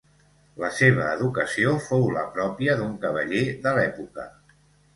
La 0.61 0.69
seva 0.77 1.09
educació 1.17 1.75
fou 1.89 2.07
la 2.17 2.25
pròpia 2.39 2.77
d'un 2.81 2.99
cavaller 3.07 3.45
de 3.69 3.77
l'època. 3.79 4.31